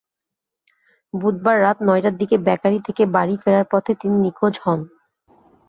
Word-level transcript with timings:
বুধবার 1.13 1.57
রাত 1.61 1.77
নয়টার 1.87 2.15
দিকে 2.17 2.35
বেকারি 2.47 2.79
থেকে 2.87 3.03
বাড়ি 3.15 3.35
ফেরার 3.37 3.65
পথে 3.71 3.91
তিনি 4.01 4.15
নিখোঁজ 4.25 4.55
হন। 4.63 4.79